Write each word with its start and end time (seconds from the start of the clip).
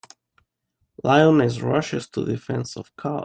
Lioness 1.03 1.59
Rushes 1.61 2.07
to 2.09 2.25
Defense 2.25 2.75
of 2.75 2.89
Cub. 2.95 3.19